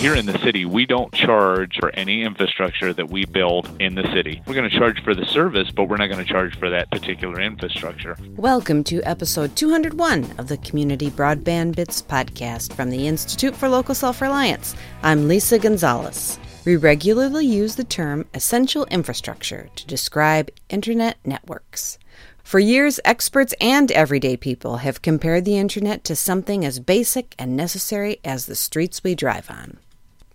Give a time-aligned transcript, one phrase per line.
[0.00, 4.10] here in the city, we don't charge for any infrastructure that we build in the
[4.14, 4.40] city.
[4.46, 6.90] We're going to charge for the service, but we're not going to charge for that
[6.90, 8.16] particular infrastructure.
[8.36, 13.94] Welcome to episode 201 of the Community Broadband Bits podcast from the Institute for Local
[13.94, 14.74] Self Reliance.
[15.02, 16.38] I'm Lisa Gonzalez.
[16.64, 21.98] We regularly use the term essential infrastructure to describe internet networks.
[22.42, 27.54] For years, experts and everyday people have compared the internet to something as basic and
[27.54, 29.76] necessary as the streets we drive on.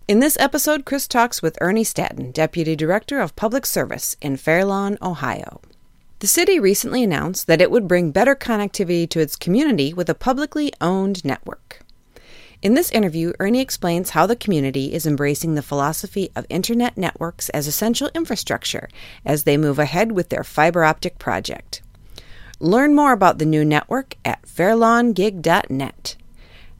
[0.08, 4.96] In this episode, Chris talks with Ernie Staten, Deputy Director of Public Service in Fairlawn,
[5.02, 5.60] Ohio.
[6.20, 10.14] The city recently announced that it would bring better connectivity to its community with a
[10.14, 11.80] publicly owned network.
[12.62, 17.48] In this interview, Ernie explains how the community is embracing the philosophy of internet networks
[17.48, 18.88] as essential infrastructure
[19.24, 21.82] as they move ahead with their fiber optic project.
[22.60, 26.16] Learn more about the new network at fairlawngig.net.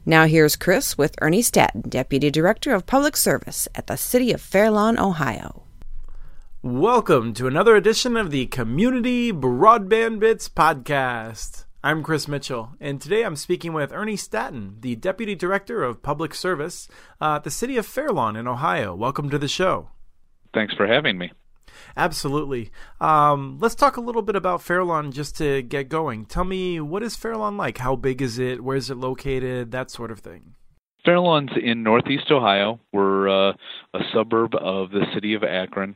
[0.09, 4.41] Now here's Chris with Ernie Staten, Deputy Director of Public Service at the City of
[4.41, 5.65] Fairlawn, Ohio.
[6.62, 11.65] Welcome to another edition of the Community Broadband Bits podcast.
[11.83, 16.34] I'm Chris Mitchell, and today I'm speaking with Ernie Staten, the Deputy Director of Public
[16.34, 16.87] Service
[17.21, 18.95] uh, at the City of Fairlawn in Ohio.
[18.95, 19.89] Welcome to the show.
[20.55, 21.33] Thanks for having me.
[21.96, 22.70] Absolutely.
[23.00, 26.27] Um, let's talk a little bit about Fairlawn just to get going.
[26.27, 27.78] Tell me, what is Fairlawn like?
[27.78, 28.62] How big is it?
[28.62, 29.72] Where is it located?
[29.72, 30.54] That sort of thing.
[31.04, 32.80] Fairlawn's in northeast Ohio.
[32.92, 33.52] We're uh,
[33.94, 35.94] a suburb of the city of Akron.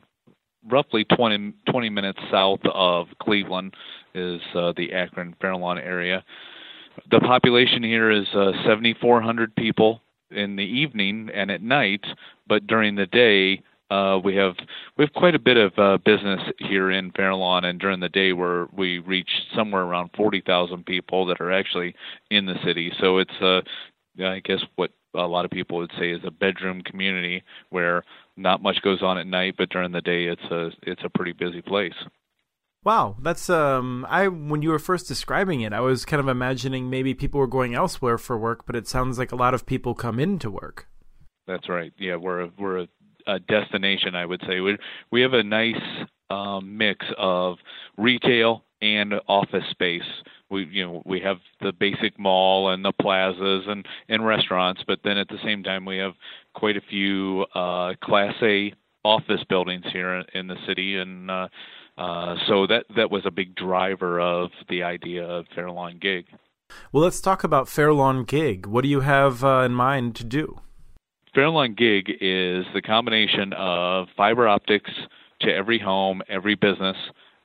[0.70, 3.74] Roughly 20, 20 minutes south of Cleveland
[4.14, 6.22] is uh, the Akron Fairlawn area.
[7.10, 12.04] The population here is uh, 7,400 people in the evening and at night,
[12.46, 14.55] but during the day, uh, we have
[14.96, 18.32] we have quite a bit of uh, business here in Fairlawn, and during the day
[18.32, 21.94] where we reach somewhere around forty thousand people that are actually
[22.31, 22.92] in the city.
[23.00, 23.60] So it's uh,
[24.22, 28.04] I guess what a lot of people would say is a bedroom community where
[28.37, 31.32] not much goes on at night, but during the day it's a it's a pretty
[31.32, 31.94] busy place.
[32.84, 36.88] Wow, that's um I when you were first describing it, I was kind of imagining
[36.88, 39.94] maybe people were going elsewhere for work, but it sounds like a lot of people
[39.94, 40.87] come into work.
[41.47, 41.93] That's right.
[41.98, 42.88] Yeah, we're a, we're a
[43.30, 44.60] a destination, I would say.
[44.60, 44.76] We
[45.10, 45.80] we have a nice
[46.30, 47.58] um, mix of
[47.96, 50.08] retail and office space.
[50.50, 55.00] We you know we have the basic mall and the plazas and and restaurants, but
[55.04, 56.14] then at the same time we have
[56.54, 58.72] quite a few uh, Class A
[59.04, 61.48] office buildings here in the city, and uh,
[61.96, 66.26] uh, so that that was a big driver of the idea of Fairlawn Gig.
[66.92, 68.66] Well, let's talk about Fairlawn Gig.
[68.66, 70.60] What do you have uh, in mind to do?
[71.34, 74.91] Fairlawn Gig is the combination of fiber optics
[75.41, 76.96] to every home, every business,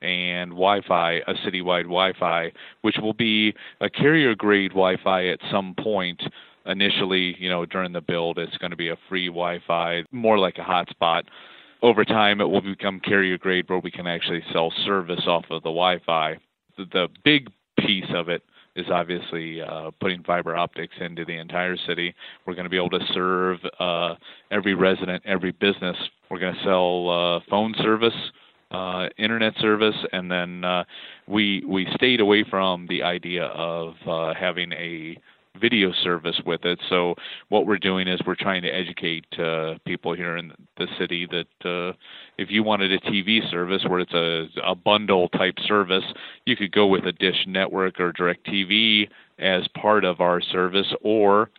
[0.02, 2.52] and Wi-Fi, a citywide Wi-Fi,
[2.82, 6.20] which will be a carrier-grade Wi-Fi at some point.
[6.66, 10.58] Initially, you know, during the build, it's going to be a free Wi-Fi, more like
[10.58, 11.22] a hotspot.
[11.80, 15.70] Over time, it will become carrier-grade, where we can actually sell service off of the
[15.70, 16.38] Wi-Fi.
[16.76, 18.42] The, the big piece of it
[18.76, 22.14] is obviously uh, putting fiber optics into the entire city.
[22.46, 24.14] We're going to be able to serve uh,
[24.50, 25.96] every resident, every business.
[26.30, 28.14] We're going to sell uh, phone service,
[28.70, 30.84] uh, internet service, and then uh,
[31.26, 35.16] we we stayed away from the idea of uh, having a
[35.60, 36.78] video service with it.
[36.88, 37.14] So
[37.48, 41.68] what we're doing is we're trying to educate uh, people here in the city that
[41.68, 41.96] uh,
[42.38, 46.04] if you wanted a TV service where it's a, a bundle type service,
[46.44, 49.08] you could go with a Dish Network or DirecTV
[49.38, 51.50] as part of our service, or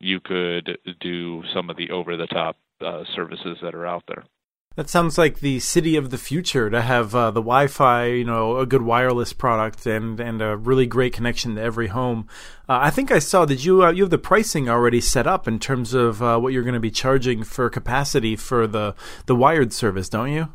[0.00, 4.24] you could do some of the over-the-top uh, services that are out there.
[4.76, 8.58] That sounds like the city of the future to have uh, the Wi-Fi, you know,
[8.58, 12.26] a good wireless product and and a really great connection to every home.
[12.68, 15.46] Uh, I think I saw that you uh, you have the pricing already set up
[15.46, 18.96] in terms of uh, what you're going to be charging for capacity for the
[19.26, 20.48] the wired service, don't you?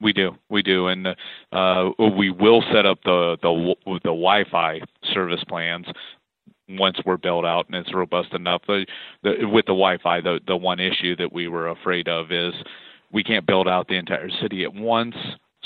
[0.00, 1.08] We do, we do, and
[1.52, 4.80] uh, we will set up the the the Wi-Fi
[5.12, 5.84] service plans
[6.70, 8.62] once we're built out and it's robust enough.
[8.66, 8.86] The,
[9.22, 12.54] the, with the Wi-Fi, the the one issue that we were afraid of is
[13.12, 15.14] we can't build out the entire city at once.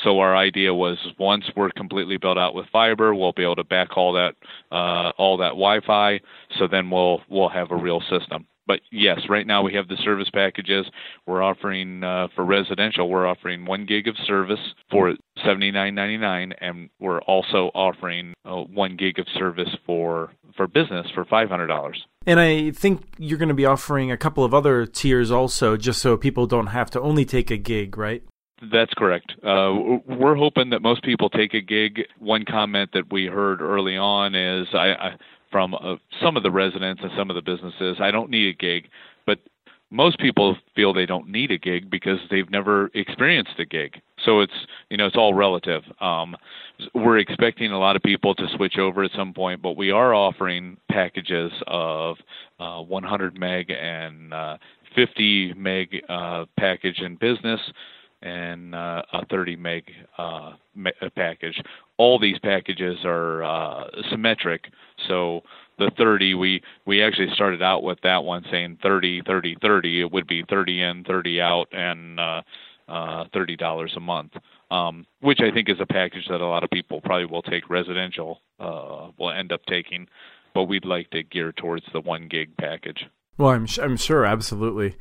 [0.03, 3.65] So our idea was once we're completely built out with fiber, we'll be able to
[3.65, 6.21] back backhaul that uh, all that Wi-Fi.
[6.59, 8.47] So then we'll we'll have a real system.
[8.67, 10.87] But yes, right now we have the service packages.
[11.27, 14.61] We're offering uh, for residential, we're offering one gig of service
[14.91, 15.15] for
[15.45, 20.67] seventy nine ninety nine, and we're also offering uh, one gig of service for for
[20.67, 22.07] business for five hundred dollars.
[22.27, 26.01] And I think you're going to be offering a couple of other tiers also, just
[26.01, 28.23] so people don't have to only take a gig, right?
[28.71, 29.33] That's correct.
[29.43, 32.03] Uh, we're hoping that most people take a gig.
[32.21, 35.11] One comment that we heard early on is I, I
[35.53, 38.55] from uh, some of the residents and some of the businesses, I don't need a
[38.55, 38.89] gig,
[39.27, 39.39] but
[39.93, 44.01] most people feel they don't need a gig because they've never experienced a gig.
[44.25, 45.83] So it's you know it's all relative.
[46.01, 46.35] Um,
[46.95, 50.15] we're expecting a lot of people to switch over at some point, but we are
[50.15, 52.17] offering packages of
[52.59, 54.57] uh, 100 meg and uh,
[54.97, 57.61] 50 meg uh, package in business
[58.23, 60.53] and uh, a 30 meg uh,
[61.17, 61.61] package.
[61.99, 64.67] All these packages are uh, symmetric,
[65.09, 65.43] so
[65.79, 70.13] the 30 we we actually started out with that one saying 30 30 30 it
[70.13, 72.43] would be 30 in 30 out and uh
[72.89, 74.33] uh $30 a month
[74.71, 77.71] um which I think is a package that a lot of people probably will take
[77.71, 80.07] residential uh will end up taking
[80.55, 83.07] but we'd like to gear towards the 1 gig package
[83.39, 84.95] well, I'm I'm sure, absolutely.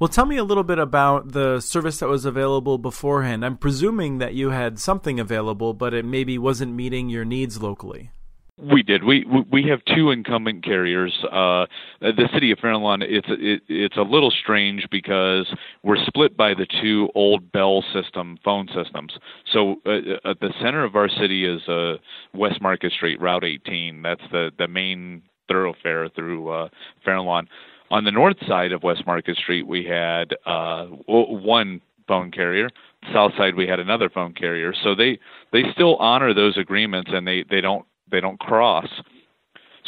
[0.00, 3.44] Well, tell me a little bit about the service that was available beforehand.
[3.44, 8.10] I'm presuming that you had something available, but it maybe wasn't meeting your needs locally.
[8.58, 9.04] We did.
[9.04, 11.12] We we have two incumbent carriers.
[11.30, 11.66] Uh,
[12.00, 13.02] the city of Fair Lawn.
[13.02, 15.46] It's it, it's a little strange because
[15.82, 19.12] we're split by the two old Bell system phone systems.
[19.52, 21.96] So uh, at the center of our city is uh,
[22.32, 24.00] West Market Street, Route 18.
[24.00, 26.68] That's the the main thoroughfare through uh,
[27.04, 27.48] Fair Lawn.
[27.90, 32.70] On the north side of West Market Street, we had uh, one phone carrier.
[33.12, 34.72] South side, we had another phone carrier.
[34.82, 35.18] So they
[35.52, 38.88] they still honor those agreements, and they they don't they don't cross.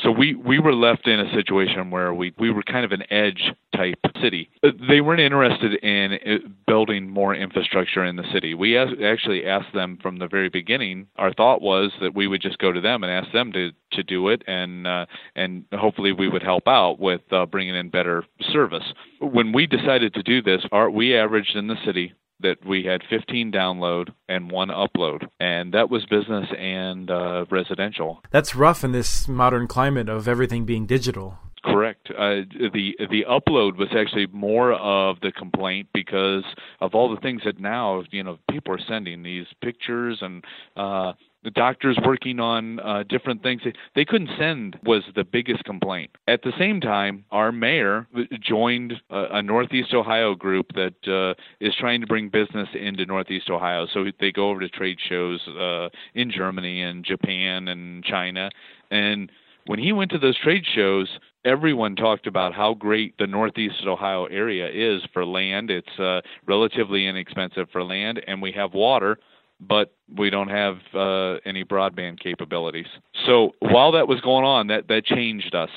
[0.03, 3.03] So we, we were left in a situation where we, we were kind of an
[3.11, 4.49] edge type city.
[4.89, 8.55] They weren't interested in uh, building more infrastructure in the city.
[8.55, 11.09] We actually asked them from the very beginning.
[11.17, 14.03] Our thought was that we would just go to them and ask them to, to
[14.03, 18.25] do it, and uh, and hopefully we would help out with uh, bringing in better
[18.53, 18.85] service.
[19.21, 23.03] When we decided to do this, our, we averaged in the city that we had
[23.11, 28.23] 15 download and one upload, and that was business and uh, residential.
[28.31, 31.39] That's rough in this modern climate of everything being digital.
[31.65, 32.09] Correct.
[32.11, 32.43] Uh,
[32.73, 36.45] the the upload was actually more of the complaint because
[36.81, 40.45] of all the things that now you know people are sending these pictures and
[40.77, 41.13] uh,
[41.45, 43.63] the doctors working on uh, different things
[43.95, 46.11] they couldn't send was the biggest complaint.
[46.27, 48.07] At the same time, our mayor
[48.41, 53.51] joined a, a Northeast Ohio group that uh, is trying to bring business into Northeast
[53.51, 53.87] Ohio.
[53.93, 58.51] So they go over to trade shows uh, in Germany and Japan and China.
[58.91, 59.31] And
[59.67, 61.09] when he went to those trade shows,
[61.45, 65.71] everyone talked about how great the Northeast Ohio area is for land.
[65.71, 69.19] It's uh, relatively inexpensive for land, and we have water
[69.61, 72.87] but we don't have uh, any broadband capabilities.
[73.27, 75.71] So while that was going on, that that changed us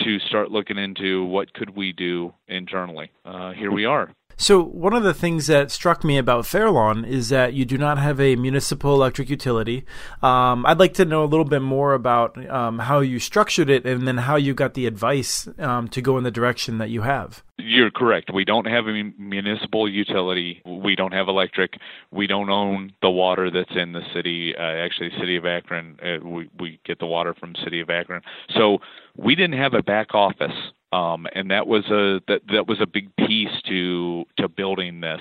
[0.00, 3.10] to start looking into what could we do internally.
[3.24, 4.12] Uh, here we are.
[4.38, 7.96] So, one of the things that struck me about Fairlawn is that you do not
[7.96, 9.86] have a municipal electric utility.
[10.22, 13.86] Um, I'd like to know a little bit more about um, how you structured it
[13.86, 17.00] and then how you got the advice um, to go in the direction that you
[17.00, 17.42] have.
[17.68, 18.30] You're correct.
[18.32, 20.62] We don't have a municipal utility.
[20.64, 21.74] We don't have electric.
[22.12, 24.54] We don't own the water that's in the city.
[24.56, 28.22] Uh, actually, City of Akron, uh, we, we get the water from City of Akron.
[28.50, 28.78] So,
[29.16, 30.52] we didn't have a back office
[30.92, 35.20] um, and that was a that that was a big piece to to building this.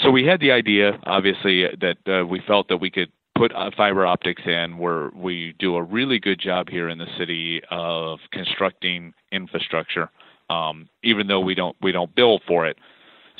[0.00, 3.70] So we had the idea, obviously, that uh, we felt that we could put uh,
[3.76, 8.18] fiber optics in where we do a really good job here in the city of
[8.32, 10.10] constructing infrastructure,
[10.50, 12.78] um, even though we don't we don't bill for it.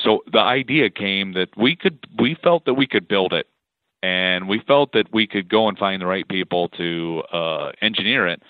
[0.03, 3.47] So the idea came that we could we felt that we could build it,
[4.03, 8.27] and we felt that we could go and find the right people to uh, engineer
[8.27, 8.43] it,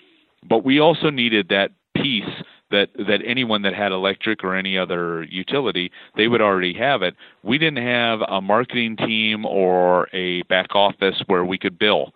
[0.49, 2.25] but we also needed that piece
[2.71, 7.15] that that anyone that had electric or any other utility they would already have it.
[7.43, 12.12] We didn't have a marketing team or a back office where we could bill.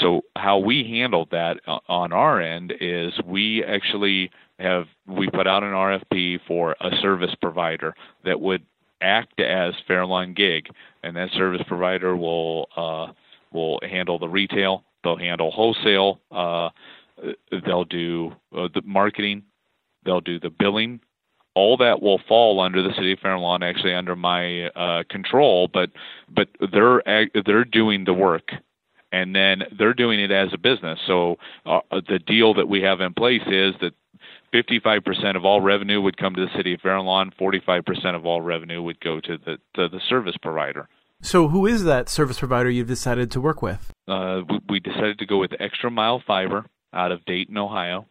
[0.00, 1.58] So how we handled that
[1.88, 7.34] on our end is we actually have we put out an RFP for a service
[7.40, 8.62] provider that would
[9.00, 10.68] act as Fairlawn Gig,
[11.02, 13.12] and that service provider will uh,
[13.52, 16.68] will handle the retail, they'll handle wholesale, uh,
[17.64, 19.42] they'll do uh, the marketing,
[20.04, 21.00] they'll do the billing.
[21.54, 25.68] All that will fall under the city of Fair Lawn, actually under my uh, control,
[25.72, 25.90] but
[26.28, 27.02] but they're
[27.44, 28.52] they're doing the work,
[29.10, 31.00] and then they're doing it as a business.
[31.06, 31.36] So
[31.66, 33.94] uh, the deal that we have in place is that
[34.54, 38.40] 55% of all revenue would come to the city of Fair Lawn, 45% of all
[38.40, 40.88] revenue would go to the to the service provider.
[41.22, 43.92] So, who is that service provider you've decided to work with?
[44.08, 48.06] Uh, we, we decided to go with Extra Mile Fiber out of Dayton, Ohio.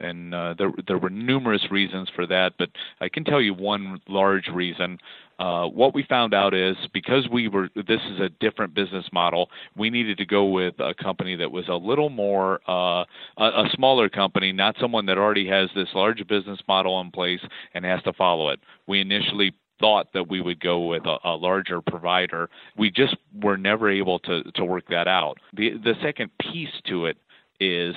[0.00, 2.68] And uh, there there were numerous reasons for that, but
[3.00, 4.98] I can tell you one large reason.
[5.38, 9.50] Uh, what we found out is because we were this is a different business model,
[9.76, 13.04] we needed to go with a company that was a little more uh,
[13.38, 17.40] a, a smaller company, not someone that already has this large business model in place
[17.74, 18.60] and has to follow it.
[18.86, 22.48] We initially thought that we would go with a, a, larger provider.
[22.76, 25.38] We just were never able to to work that out.
[25.52, 27.16] The the second piece to it
[27.60, 27.94] is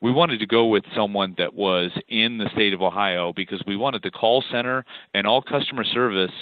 [0.00, 3.76] we wanted to go with someone that was in the state of Ohio because we
[3.76, 6.32] wanted the call center and all customer service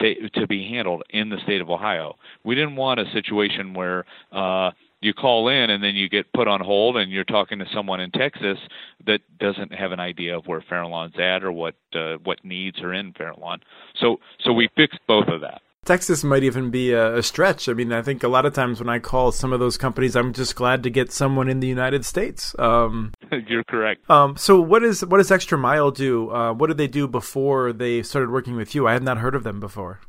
[0.00, 2.16] to, to be handled in the state of Ohio.
[2.44, 6.46] We didn't want a situation where uh, you call in and then you get put
[6.46, 8.58] on hold and you're talking to someone in Texas
[9.06, 12.92] that doesn't have an idea of where Fairlawn's at or what uh, what needs are
[12.92, 13.58] in Farallon.
[14.00, 15.62] So so we fixed both of that.
[15.84, 17.68] Texas might even be a, a, stretch.
[17.68, 20.14] I mean, I think a lot of times when I call some of those companies,
[20.14, 22.54] I'm just glad to get someone in the United States.
[22.58, 23.12] Um,
[23.48, 24.08] You're correct.
[24.10, 26.30] Um, so, what is what does Extra Mile do?
[26.30, 28.86] Uh, what did they do before they started working with you?
[28.86, 30.00] I have not heard of them before.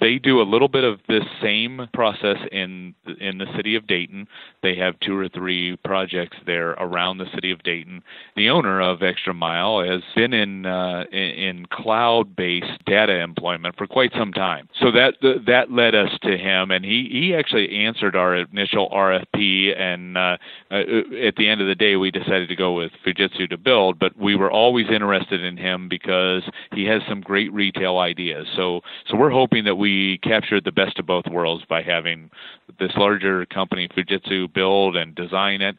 [0.00, 4.26] They do a little bit of this same process in in the city of Dayton.
[4.62, 8.02] They have two or three projects there around the city of Dayton.
[8.34, 14.12] The owner of Extra Mile has been in uh, in cloud-based data employment for quite
[14.16, 14.68] some time.
[14.80, 15.14] So that
[15.46, 19.78] that led us to him, and he he actually answered our initial RFP.
[19.78, 20.38] And uh,
[20.70, 20.76] uh,
[21.22, 23.98] at the end of the day, we decided to go with Fujitsu to build.
[23.98, 26.42] But we were always interested in him because
[26.72, 28.46] he has some great retail ideas.
[28.56, 32.30] So so we're hoping that we we captured the best of both worlds by having
[32.78, 35.76] this larger company, Fujitsu, build and design it,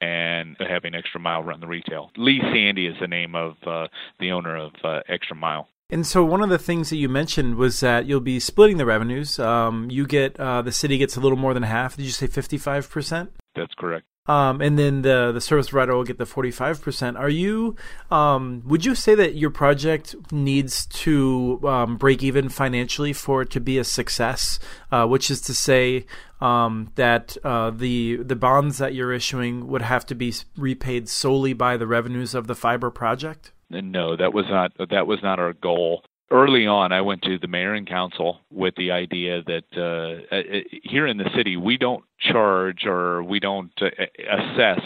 [0.00, 2.10] and having Extra Mile run the retail.
[2.16, 3.88] Lee Sandy is the name of uh,
[4.18, 5.68] the owner of uh, Extra Mile.
[5.90, 8.86] And so one of the things that you mentioned was that you'll be splitting the
[8.86, 9.38] revenues.
[9.38, 11.96] Um, you get uh, the city gets a little more than half.
[11.96, 13.32] Did you say fifty five percent?
[13.56, 14.06] That's correct.
[14.30, 17.16] Um, and then the the service provider will get the forty five percent.
[17.16, 17.74] Are you?
[18.12, 23.50] Um, would you say that your project needs to um, break even financially for it
[23.50, 24.60] to be a success?
[24.92, 26.06] Uh, which is to say
[26.40, 31.52] um, that uh, the the bonds that you're issuing would have to be repaid solely
[31.52, 33.50] by the revenues of the fiber project.
[33.68, 37.48] No, that was not that was not our goal early on, I went to the
[37.48, 40.42] mayor and council with the idea that uh, uh,
[40.82, 43.88] here in the city, we don't charge or we don't uh,
[44.30, 44.80] assess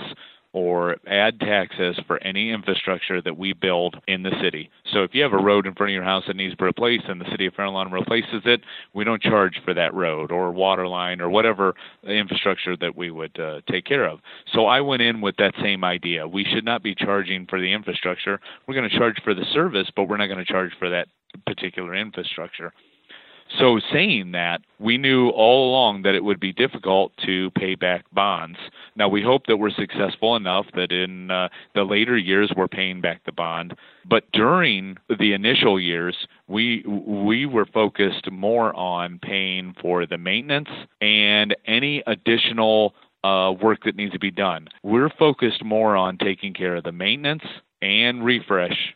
[0.55, 4.71] or add taxes for any infrastructure that we build in the city.
[4.93, 6.65] So if you have a road in front of your house that needs to be
[6.65, 8.61] replaced and the city of Fairlawn replaces it,
[8.95, 13.39] we don't charge for that road or water line or whatever infrastructure that we would
[13.39, 14.21] uh, take care of.
[14.53, 16.27] So I went in with that same idea.
[16.27, 18.39] We should not be charging for the infrastructure.
[18.69, 21.09] We're going to charge for the service, but we're not going to charge for that
[21.47, 22.73] particular infrastructure.
[23.59, 28.05] So, saying that, we knew all along that it would be difficult to pay back
[28.13, 28.59] bonds.
[28.97, 33.01] Now, we hope that we're successful enough that in uh, the later years we're paying
[33.01, 33.77] back the bond.
[34.09, 36.17] But during the initial years,
[36.49, 40.71] we we were focused more on paying for the maintenance
[41.01, 44.69] and any additional uh, work that needs to be done.
[44.83, 47.45] We're focused more on taking care of the maintenance
[47.81, 48.95] and refresh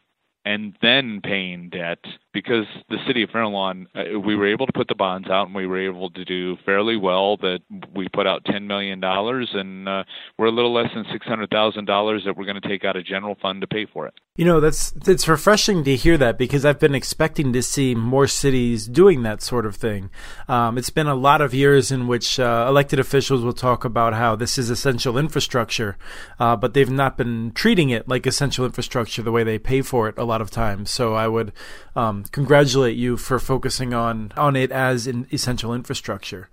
[0.49, 1.99] and then paying debt
[2.33, 5.55] because the city of Fairlawn, uh, we were able to put the bonds out and
[5.55, 7.37] we were able to do fairly well.
[7.37, 7.59] That
[7.95, 10.05] we put out $10 million and uh,
[10.38, 13.61] we're a little less than $600,000 that we're going to take out of general fund
[13.61, 14.14] to pay for it.
[14.38, 18.28] You know, that's it's refreshing to hear that because I've been expecting to see more
[18.28, 20.11] cities doing that sort of thing.
[20.47, 24.14] Um, it's been a lot of years in which uh, elected officials will talk about
[24.14, 25.97] how this is essential infrastructure,
[26.38, 30.09] uh, but they've not been treating it like essential infrastructure the way they pay for
[30.09, 30.88] it a lot of times.
[30.92, 31.52] So I would
[31.97, 36.49] um, congratulate you for focusing on on it as an essential infrastructure.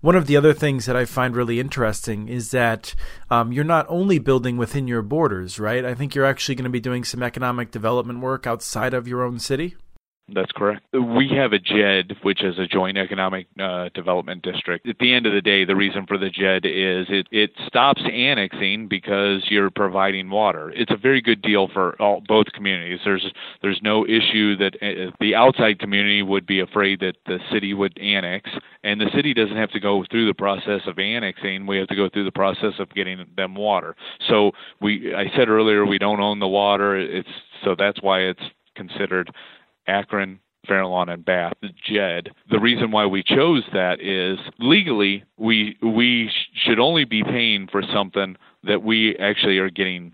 [0.00, 2.94] One of the other things that I find really interesting is that
[3.30, 5.84] um, you're not only building within your borders, right?
[5.84, 9.24] I think you're actually going to be doing some economic development work outside of your
[9.24, 9.76] own city.
[10.34, 10.82] That's correct.
[10.92, 14.86] We have a JED, which is a Joint Economic uh, Development District.
[14.86, 18.02] At the end of the day, the reason for the JED is it, it stops
[18.04, 20.70] annexing because you're providing water.
[20.74, 23.00] It's a very good deal for all, both communities.
[23.04, 23.26] There's
[23.62, 27.98] there's no issue that uh, the outside community would be afraid that the city would
[27.98, 28.50] annex,
[28.84, 31.66] and the city doesn't have to go through the process of annexing.
[31.66, 33.96] We have to go through the process of getting them water.
[34.28, 36.98] So we, I said earlier, we don't own the water.
[36.98, 37.28] It's
[37.64, 38.42] so that's why it's
[38.74, 39.30] considered
[39.88, 41.54] Akron, Fairlawn, and Bath,
[41.84, 42.30] JED.
[42.50, 47.66] The reason why we chose that is legally we we sh- should only be paying
[47.72, 50.12] for something that we actually are getting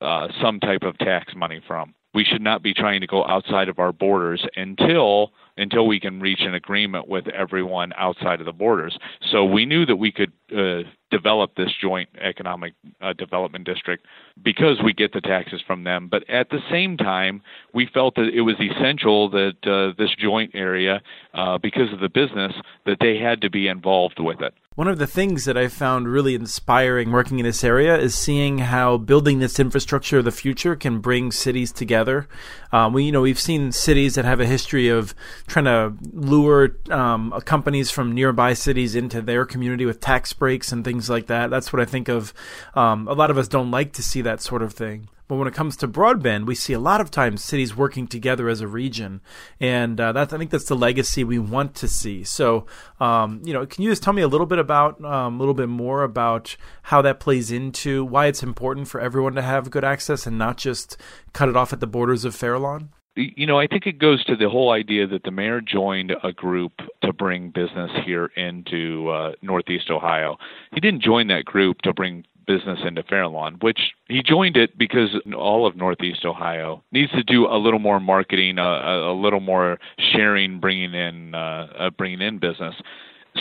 [0.00, 1.94] uh, some type of tax money from.
[2.14, 6.20] we should not be trying to go outside of our borders until until we can
[6.20, 8.98] reach an agreement with everyone outside of the borders.
[9.30, 14.06] So we knew that we could uh, develop this joint economic uh, development district
[14.42, 16.08] because we get the taxes from them.
[16.10, 20.50] But at the same time, we felt that it was essential that uh, this joint
[20.54, 21.00] area,
[21.34, 22.52] uh, because of the business,
[22.84, 24.54] that they had to be involved with it.
[24.76, 28.58] One of the things that I found really inspiring working in this area is seeing
[28.58, 32.28] how building this infrastructure of the future can bring cities together.
[32.72, 35.14] Um, we, you know, we've seen cities that have a history of
[35.46, 40.84] trying to lure um, companies from nearby cities into their community with tax breaks and
[40.84, 41.48] things like that.
[41.48, 42.34] That's what I think of.
[42.74, 45.08] Um, a lot of us don't like to see that sort of thing.
[45.28, 48.48] But when it comes to broadband, we see a lot of times cities working together
[48.48, 49.20] as a region,
[49.58, 52.22] and uh, that's I think that's the legacy we want to see.
[52.22, 52.66] So,
[53.00, 55.54] um, you know, can you just tell me a little bit about um, a little
[55.54, 59.84] bit more about how that plays into why it's important for everyone to have good
[59.84, 60.96] access and not just
[61.32, 62.90] cut it off at the borders of Fairlawn?
[63.16, 66.32] you know, I think it goes to the whole idea that the mayor joined a
[66.32, 70.36] group to bring business here into uh, Northeast Ohio.
[70.74, 75.10] He didn't join that group to bring business into Fairlawn, which he joined it because
[75.36, 79.40] all of Northeast Ohio needs to do a little more marketing, uh, a, a little
[79.40, 79.78] more
[80.12, 82.74] sharing, bringing in uh, uh, bringing in business.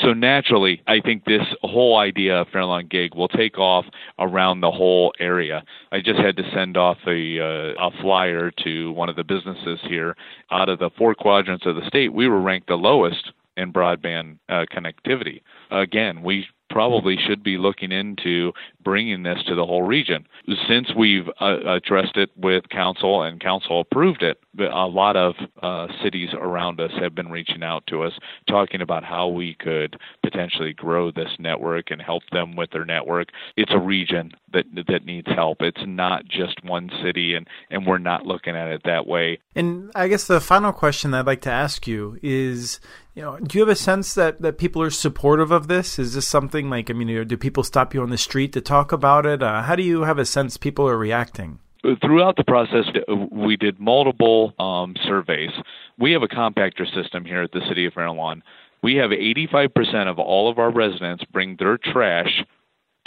[0.02, 3.86] So naturally, I think this whole idea of Fairlawn Gig will take off
[4.20, 5.64] around the whole area.
[5.92, 9.80] I just had to send off a uh, a flyer to one of the businesses
[9.84, 10.16] here.
[10.52, 14.38] Out of the four quadrants of the state, we were ranked the lowest in broadband
[14.50, 15.42] uh, connectivity.
[15.72, 18.52] Again, we probably should be looking into
[18.86, 20.26] bringing this to the whole region.
[20.70, 25.88] Since we've uh, addressed it with council and council approved it, a lot of uh,
[26.02, 28.14] cities around us have been reaching out to us
[28.48, 33.30] talking about how we could potentially grow this network and help them with their network.
[33.58, 35.62] It's a region that that needs help.
[35.62, 39.40] It's not just one city and and we're not looking at it that way.
[39.56, 42.80] And I guess the final question I'd like to ask you is
[43.16, 45.98] you know, do you have a sense that, that people are supportive of this?
[45.98, 48.75] Is this something like, I mean, do people stop you on the street to talk
[48.92, 49.42] about it?
[49.42, 51.60] Uh, how do you have a sense people are reacting?
[52.02, 52.86] Throughout the process,
[53.32, 55.52] we did multiple um, surveys.
[56.00, 58.42] We have a compactor system here at the City of Fairlawn.
[58.82, 62.44] We have 85% of all of our residents bring their trash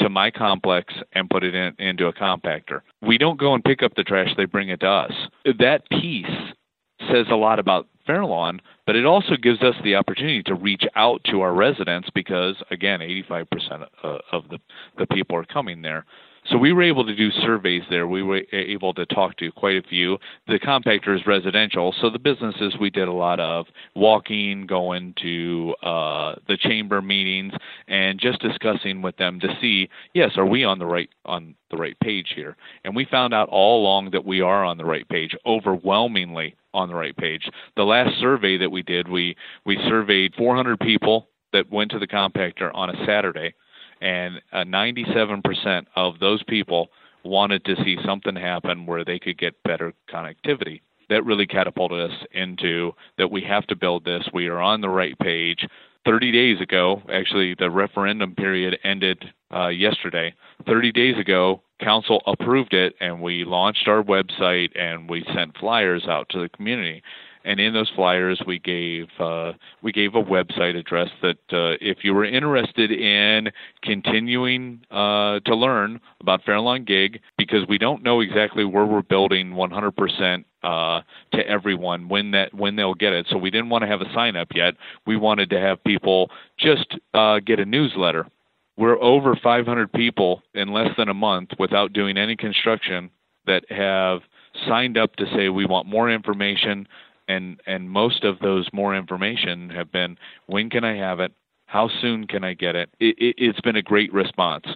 [0.01, 2.83] to my complex and put it in, into a compactor.
[3.03, 5.13] We don't go and pick up the trash, they bring it to us.
[5.59, 6.27] That piece
[7.11, 11.21] says a lot about Fairlawn, but it also gives us the opportunity to reach out
[11.25, 14.59] to our residents because, again, 85% of the,
[14.97, 16.07] the people are coming there.
[16.51, 18.07] So we were able to do surveys there.
[18.07, 20.17] We were able to talk to quite a few.
[20.47, 25.75] The compactor is residential, so the businesses we did a lot of walking, going to
[25.83, 27.53] uh, the chamber meetings,
[27.87, 31.77] and just discussing with them to see, yes, are we on the right on the
[31.77, 32.57] right page here?
[32.85, 36.89] And we found out all along that we are on the right page, overwhelmingly on
[36.89, 37.49] the right page.
[37.77, 42.07] The last survey that we did, we we surveyed 400 people that went to the
[42.07, 43.55] compactor on a Saturday
[44.01, 46.89] and uh, 97% of those people
[47.25, 50.81] wanted to see something happen where they could get better connectivity.
[51.09, 54.29] That really catapulted us into that we have to build this.
[54.33, 55.67] We are on the right page.
[56.05, 60.33] 30 days ago, actually, the referendum period ended uh, yesterday.
[60.67, 66.07] 30 days ago, council approved it, and we launched our website and we sent flyers
[66.09, 67.03] out to the community
[67.49, 71.99] and in those flyers we gave uh, we gave a website address that uh, if
[72.03, 73.51] you were interested in
[73.83, 79.53] continuing uh, to learn about Fairlawn Gig, because we don't know exactly where we're building
[79.53, 81.01] 100% uh,
[81.33, 83.27] to everyone when that when they'll get it.
[83.31, 84.75] So we didn't want to have a sign up yet.
[85.07, 88.27] We wanted to have people just uh, get a newsletter.
[88.79, 93.11] We're over 500 people in less than a month without doing any construction
[93.47, 94.21] that have
[94.69, 96.87] signed up to say we want more information
[97.27, 101.33] and and most of those more information have been when can I have it,
[101.67, 102.89] how soon can I get it.
[103.01, 104.67] it, it it's been a great response.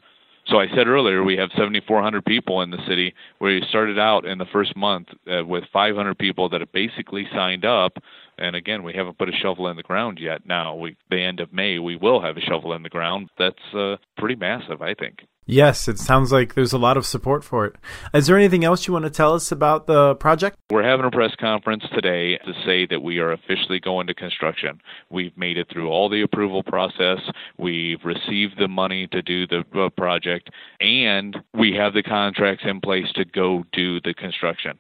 [0.47, 3.15] So I said earlier we have 7,400 people in the city.
[3.41, 7.65] We started out in the first month uh, with 500 people that have basically signed
[7.65, 7.99] up,
[8.39, 10.45] and again we haven't put a shovel in the ground yet.
[10.45, 13.29] Now we the end of May we will have a shovel in the ground.
[13.39, 15.21] That's uh, pretty massive, I think.
[15.45, 17.75] Yes, it sounds like there's a lot of support for it.
[18.15, 20.57] Is there anything else you want to tell us about the project?
[20.71, 24.81] We're having a press conference today to say that we are officially going to construction.
[25.11, 27.19] We've made it through all the approval process.
[27.59, 30.51] We've received the money to do the uh, project,
[30.81, 34.79] and we have the contracts in place to go do the construction.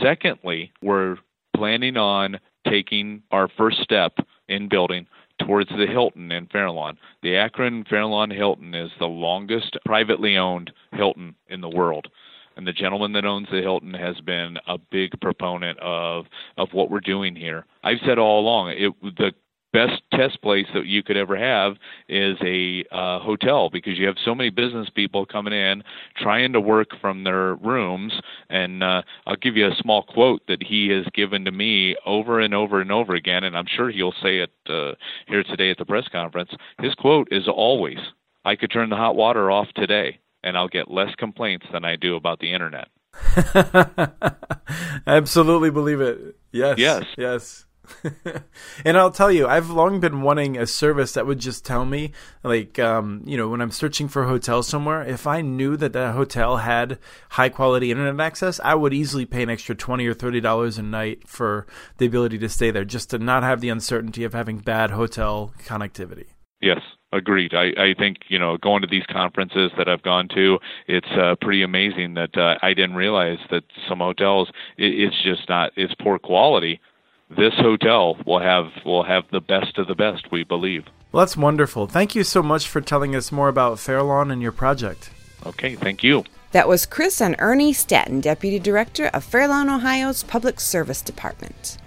[0.00, 1.16] Secondly, we're
[1.56, 2.38] planning on
[2.68, 4.12] taking our first step
[4.48, 5.06] in building
[5.38, 6.98] towards the Hilton in Fairlawn.
[7.22, 12.08] The Akron Fairlawn Hilton is the longest privately owned Hilton in the world.
[12.56, 16.90] and the gentleman that owns the Hilton has been a big proponent of of what
[16.90, 17.66] we're doing here.
[17.84, 19.32] I've said all along, it the
[19.76, 21.76] best test place that you could ever have
[22.08, 25.82] is a uh, hotel because you have so many business people coming in
[26.16, 28.14] trying to work from their rooms.
[28.48, 32.40] And uh, I'll give you a small quote that he has given to me over
[32.40, 34.92] and over and over again, and I'm sure he'll say it uh,
[35.28, 36.50] here today at the press conference.
[36.80, 37.98] His quote is always,
[38.46, 41.96] "I could turn the hot water off today." And I'll get less complaints than I
[41.96, 42.88] do about the internet.
[45.06, 46.36] Absolutely believe it.
[46.52, 46.78] Yes.
[46.78, 47.04] Yes.
[47.18, 47.65] Yes.
[48.84, 52.12] and I'll tell you, I've long been wanting a service that would just tell me,
[52.42, 55.92] like, um, you know, when I'm searching for a hotel somewhere, if I knew that
[55.92, 56.98] that hotel had
[57.30, 60.82] high quality internet access, I would easily pay an extra twenty or thirty dollars a
[60.82, 61.66] night for
[61.98, 65.52] the ability to stay there, just to not have the uncertainty of having bad hotel
[65.64, 66.26] connectivity.
[66.60, 66.80] Yes,
[67.12, 67.54] agreed.
[67.54, 71.34] I, I think you know going to these conferences that I've gone to, it's uh,
[71.40, 75.94] pretty amazing that uh, I didn't realize that some hotels it, it's just not it's
[76.00, 76.80] poor quality
[77.30, 80.84] this hotel will have will have the best of the best, we believe.
[81.12, 81.86] Well, that's wonderful.
[81.86, 85.10] Thank you so much for telling us more about Fairlawn and your project.
[85.44, 86.24] Okay, thank you.
[86.52, 91.78] That was Chris and Ernie Staten, Deputy Director of Fairlawn, Ohio's Public Service Department.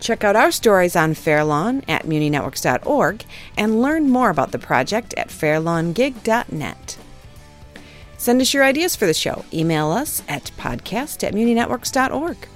[0.00, 3.24] Check out our stories on Fairlawn at muninetworks.org
[3.56, 6.98] and learn more about the project at fairlawngig.net.
[8.16, 9.44] Send us your ideas for the show.
[9.52, 12.48] Email us at podcast at muninetworks.org.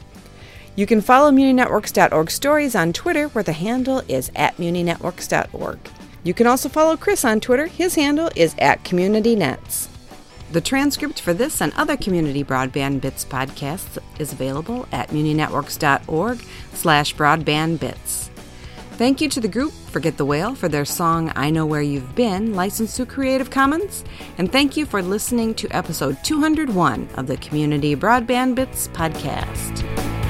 [0.75, 5.79] You can follow MuniNetworks.org stories on Twitter, where the handle is at MuniNetworks.org.
[6.25, 7.67] You can also follow Chris on Twitter.
[7.67, 9.89] His handle is at CommunityNets.
[10.53, 17.15] The transcript for this and other Community Broadband Bits podcasts is available at muninetworks.org slash
[17.15, 18.29] broadbandbits.
[18.93, 22.15] Thank you to the group Forget the Whale for their song I Know Where You've
[22.15, 24.05] Been, licensed to Creative Commons.
[24.39, 30.22] And thank you for listening to episode 201 of the Community Broadband Bits podcast.